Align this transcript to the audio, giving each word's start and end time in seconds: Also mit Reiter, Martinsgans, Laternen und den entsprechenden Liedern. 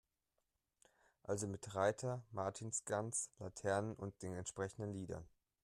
Also 1.21 1.45
mit 1.47 1.75
Reiter, 1.75 2.23
Martinsgans, 2.31 3.29
Laternen 3.37 3.93
und 3.93 4.19
den 4.23 4.33
entsprechenden 4.33 4.93
Liedern. 4.95 5.27